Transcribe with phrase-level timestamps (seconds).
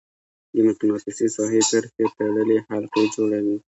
[0.53, 3.57] د مقناطیسي ساحې کرښې تړلې حلقې جوړوي.